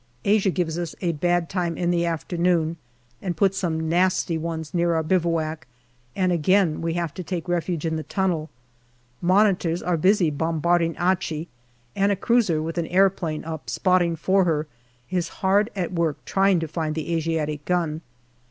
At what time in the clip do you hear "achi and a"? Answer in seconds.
10.99-12.15